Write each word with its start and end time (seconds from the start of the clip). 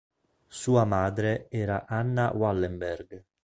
Sua 0.47 0.83
madre 0.83 1.47
era 1.51 1.85
Anna 1.85 2.31
Wallenberg. 2.35 3.23